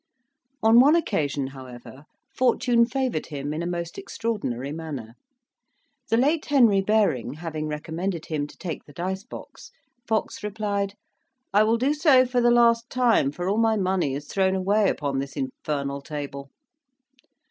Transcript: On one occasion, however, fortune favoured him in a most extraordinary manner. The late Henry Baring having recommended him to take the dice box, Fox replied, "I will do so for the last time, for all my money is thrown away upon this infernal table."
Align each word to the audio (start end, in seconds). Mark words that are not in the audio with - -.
On 0.63 0.79
one 0.79 0.95
occasion, 0.95 1.45
however, 1.45 2.05
fortune 2.35 2.87
favoured 2.87 3.27
him 3.27 3.53
in 3.53 3.61
a 3.61 3.67
most 3.67 3.99
extraordinary 3.99 4.71
manner. 4.71 5.13
The 6.09 6.17
late 6.17 6.45
Henry 6.47 6.81
Baring 6.81 7.33
having 7.33 7.67
recommended 7.67 8.25
him 8.25 8.47
to 8.47 8.57
take 8.57 8.83
the 8.85 8.93
dice 8.93 9.23
box, 9.23 9.69
Fox 10.07 10.41
replied, 10.41 10.95
"I 11.53 11.61
will 11.61 11.77
do 11.77 11.93
so 11.93 12.25
for 12.25 12.41
the 12.41 12.49
last 12.49 12.89
time, 12.89 13.31
for 13.31 13.47
all 13.47 13.59
my 13.59 13.77
money 13.77 14.15
is 14.15 14.27
thrown 14.27 14.55
away 14.55 14.89
upon 14.89 15.19
this 15.19 15.37
infernal 15.37 16.01
table." 16.01 16.49